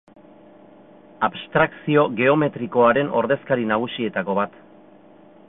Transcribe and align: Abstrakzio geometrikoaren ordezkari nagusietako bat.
Abstrakzio 1.27 2.07
geometrikoaren 2.21 3.13
ordezkari 3.21 3.69
nagusietako 3.75 4.39
bat. 4.41 4.59